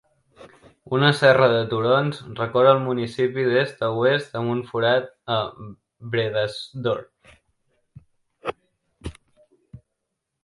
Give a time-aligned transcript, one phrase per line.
[0.99, 5.37] Una serra de turons recorre el municipi d'est a oest amb un forat a
[6.15, 8.55] Bredasdorp.